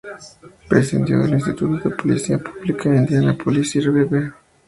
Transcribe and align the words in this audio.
Presidió 0.67 1.23
el 1.25 1.29
instituto 1.33 1.87
de 1.87 1.95
política 1.95 2.39
pública 2.39 2.89
Indiana 2.89 3.37
Policy 3.37 3.79
Review. 3.81 4.33